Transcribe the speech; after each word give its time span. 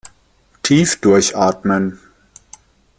Tief 0.63 0.99
durchatmen! 0.99 1.99